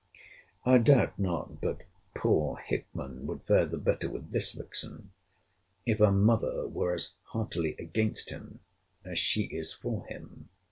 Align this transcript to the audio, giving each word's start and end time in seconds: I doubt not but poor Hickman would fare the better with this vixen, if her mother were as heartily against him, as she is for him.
I 0.65 0.79
doubt 0.79 1.19
not 1.19 1.61
but 1.61 1.83
poor 2.15 2.57
Hickman 2.57 3.27
would 3.27 3.43
fare 3.43 3.67
the 3.67 3.77
better 3.77 4.09
with 4.09 4.31
this 4.31 4.51
vixen, 4.53 5.11
if 5.85 5.99
her 5.99 6.11
mother 6.11 6.67
were 6.67 6.95
as 6.95 7.13
heartily 7.25 7.75
against 7.77 8.31
him, 8.31 8.61
as 9.05 9.19
she 9.19 9.43
is 9.43 9.73
for 9.73 10.07
him. 10.07 10.49